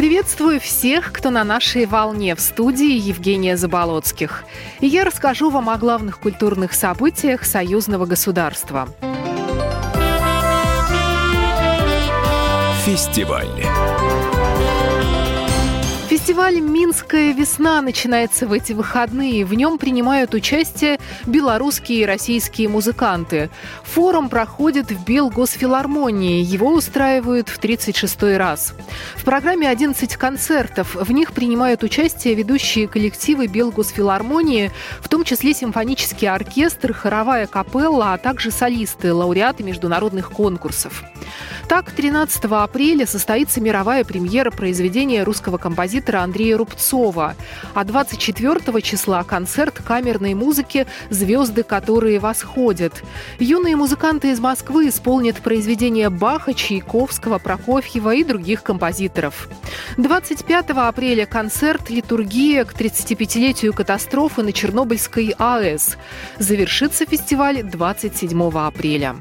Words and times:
Приветствую 0.00 0.60
всех, 0.60 1.12
кто 1.12 1.28
на 1.28 1.44
нашей 1.44 1.84
волне 1.84 2.34
в 2.34 2.40
студии 2.40 2.96
Евгения 2.96 3.58
Заболоцких. 3.58 4.44
И 4.80 4.86
я 4.86 5.04
расскажу 5.04 5.50
вам 5.50 5.68
о 5.68 5.76
главных 5.76 6.20
культурных 6.20 6.72
событиях 6.72 7.44
союзного 7.44 8.06
государства. 8.06 8.88
Фестиваль. 12.86 13.50
Фестиваль 16.20 16.60
«Минская 16.60 17.32
весна» 17.32 17.80
начинается 17.80 18.46
в 18.46 18.52
эти 18.52 18.74
выходные. 18.74 19.46
В 19.46 19.54
нем 19.54 19.78
принимают 19.78 20.34
участие 20.34 21.00
белорусские 21.24 22.02
и 22.02 22.04
российские 22.04 22.68
музыканты. 22.68 23.48
Форум 23.84 24.28
проходит 24.28 24.90
в 24.90 25.02
Белгосфилармонии. 25.06 26.44
Его 26.44 26.74
устраивают 26.74 27.48
в 27.48 27.58
36-й 27.58 28.36
раз. 28.36 28.74
В 29.16 29.24
программе 29.24 29.66
11 29.66 30.14
концертов. 30.16 30.94
В 30.94 31.10
них 31.10 31.32
принимают 31.32 31.82
участие 31.82 32.34
ведущие 32.34 32.86
коллективы 32.86 33.46
Белгосфилармонии, 33.46 34.72
в 35.00 35.08
том 35.08 35.24
числе 35.24 35.54
симфонический 35.54 36.28
оркестр, 36.28 36.92
хоровая 36.92 37.46
капелла, 37.46 38.12
а 38.12 38.18
также 38.18 38.50
солисты, 38.50 39.14
лауреаты 39.14 39.62
международных 39.62 40.30
конкурсов. 40.30 41.02
Так, 41.70 41.92
13 41.92 42.46
апреля 42.46 43.06
состоится 43.06 43.60
мировая 43.60 44.02
премьера 44.02 44.50
произведения 44.50 45.22
русского 45.22 45.56
композитора 45.56 46.22
Андрея 46.22 46.58
Рубцова, 46.58 47.36
а 47.74 47.84
24 47.84 48.82
числа 48.82 49.22
концерт 49.22 49.80
камерной 49.80 50.34
музыки 50.34 50.88
«Звезды, 51.10 51.62
которые 51.62 52.18
восходят». 52.18 53.04
Юные 53.38 53.76
музыканты 53.76 54.32
из 54.32 54.40
Москвы 54.40 54.88
исполнят 54.88 55.36
произведения 55.36 56.10
Баха, 56.10 56.54
Чайковского, 56.54 57.38
Прокофьева 57.38 58.16
и 58.16 58.24
других 58.24 58.64
композиторов. 58.64 59.48
25 59.96 60.70
апреля 60.70 61.24
концерт 61.24 61.88
«Литургия» 61.88 62.64
к 62.64 62.74
35-летию 62.74 63.72
катастрофы 63.72 64.42
на 64.42 64.52
Чернобыльской 64.52 65.36
АЭС. 65.38 65.98
Завершится 66.36 67.06
фестиваль 67.06 67.62
27 67.62 68.50
апреля. 68.58 69.14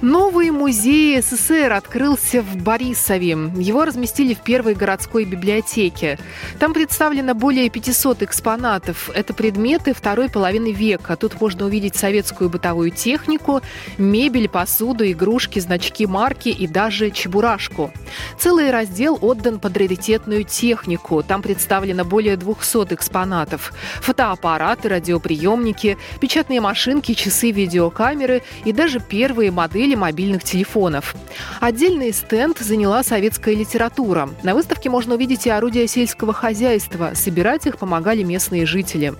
Новый 0.00 0.52
музей 0.52 1.20
СССР 1.20 1.72
открылся 1.72 2.40
в 2.40 2.56
Борисове. 2.56 3.30
Его 3.30 3.84
разместили 3.84 4.32
в 4.32 4.42
первой 4.42 4.74
городской 4.74 5.24
библиотеке. 5.24 6.20
Там 6.60 6.72
представлено 6.72 7.34
более 7.34 7.68
500 7.68 8.22
экспонатов. 8.22 9.10
Это 9.12 9.34
предметы 9.34 9.92
второй 9.92 10.28
половины 10.28 10.70
века. 10.70 11.16
Тут 11.16 11.40
можно 11.40 11.66
увидеть 11.66 11.96
советскую 11.96 12.48
бытовую 12.48 12.92
технику, 12.92 13.60
мебель, 13.96 14.48
посуду, 14.48 15.10
игрушки, 15.10 15.58
значки 15.58 16.06
марки 16.06 16.50
и 16.50 16.68
даже 16.68 17.10
чебурашку. 17.10 17.92
Целый 18.38 18.70
раздел 18.70 19.18
отдан 19.20 19.58
под 19.58 19.76
раритетную 19.76 20.44
технику. 20.44 21.24
Там 21.24 21.42
представлено 21.42 22.04
более 22.04 22.36
200 22.36 22.94
экспонатов. 22.94 23.72
Фотоаппараты, 24.00 24.90
радиоприемники, 24.90 25.98
печатные 26.20 26.60
машинки, 26.60 27.14
часы, 27.14 27.50
видеокамеры 27.50 28.44
и 28.64 28.72
даже 28.72 29.00
первые 29.00 29.50
модели 29.50 29.87
мобильных 29.94 30.44
телефонов. 30.44 31.14
Отдельный 31.60 32.12
стенд 32.12 32.58
заняла 32.58 33.02
советская 33.02 33.54
литература. 33.54 34.28
На 34.42 34.54
выставке 34.54 34.90
можно 34.90 35.14
увидеть 35.14 35.46
и 35.46 35.50
орудия 35.50 35.86
сельского 35.86 36.32
хозяйства. 36.32 37.12
Собирать 37.14 37.66
их 37.66 37.78
помогали 37.78 38.22
местные 38.22 38.66
жители. 38.66 39.14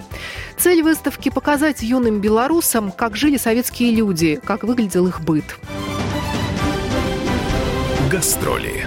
Цель 0.57 0.83
выставки– 0.83 1.29
показать 1.31 1.83
юным 1.83 2.21
белорусам, 2.21 2.93
как 2.93 3.17
жили 3.17 3.37
советские 3.37 3.93
люди, 3.93 4.41
как 4.45 4.65
выглядел 4.65 5.07
их 5.07 5.21
быт. 5.21 5.45
Гастроли. 8.11 8.87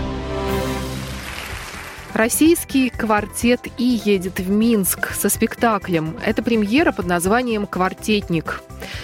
Российский 2.13 2.89
квартет 2.89 3.61
И 3.77 4.01
едет 4.03 4.39
в 4.39 4.49
Минск 4.49 5.13
со 5.13 5.29
спектаклем. 5.29 6.17
Это 6.25 6.43
премьера 6.43 6.91
под 6.91 7.05
названием 7.05 7.65
«Квартетник». 7.65 8.61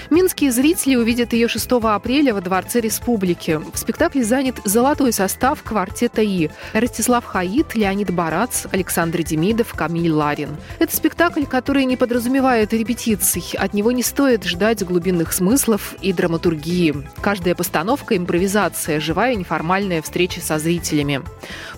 Минские 0.09 0.51
зрители 0.51 0.95
увидят 0.95 1.33
ее 1.33 1.47
6 1.47 1.69
апреля 1.83 2.33
во 2.33 2.41
Дворце 2.41 2.79
Республики. 2.79 3.59
В 3.73 3.77
спектакле 3.77 4.23
занят 4.23 4.55
золотой 4.63 5.11
состав 5.11 5.61
квартета 5.63 6.21
И. 6.21 6.49
Ростислав 6.73 7.25
Хаид, 7.25 7.75
Леонид 7.75 8.11
Барац, 8.11 8.65
Александр 8.71 9.23
Демидов, 9.23 9.73
Камиль 9.73 10.11
Ларин. 10.11 10.55
Это 10.79 10.95
спектакль, 10.95 11.43
который 11.45 11.83
не 11.85 11.97
подразумевает 11.97 12.71
репетиций. 12.73 13.43
От 13.57 13.73
него 13.73 13.91
не 13.91 14.03
стоит 14.03 14.45
ждать 14.45 14.83
глубинных 14.85 15.33
смыслов 15.33 15.95
и 16.01 16.13
драматургии. 16.13 16.95
Каждая 17.21 17.55
постановка– 17.55 18.15
импровизация, 18.17 19.01
живая 19.01 19.35
неформальная 19.35 20.01
встреча 20.01 20.39
со 20.39 20.57
зрителями. 20.57 21.21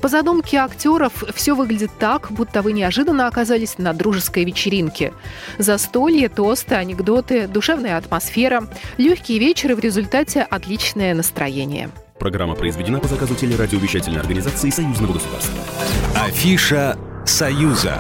По 0.02 0.08
задумке 0.08 0.58
актеров 0.58 1.24
все 1.36 1.56
выглядит 1.56 1.92
так, 1.98 2.32
будто 2.32 2.62
вы 2.62 2.74
неожиданно 2.74 3.28
оказались 3.28 3.78
на 3.78 3.94
дружеской 3.94 4.46
вечеринке. 4.46 5.14
Застолье, 5.58 6.30
тосты, 6.30 6.76
анекдоты, 6.76 7.48
душевная 7.48 7.98
атмосфера, 8.20 8.68
легкие 8.98 9.40
вечеры 9.40 9.76
в 9.76 9.80
результате 9.80 10.42
отличное 10.42 11.14
настроение. 11.14 11.90
Программа 12.20 12.54
произведена 12.54 13.00
по 13.00 13.08
заказу 13.08 13.34
телерадиовещательной 13.34 14.20
организации 14.20 14.70
Союзного 14.70 15.14
государства. 15.14 15.58
Афиша 16.16 16.98
«Союза». 17.26 18.00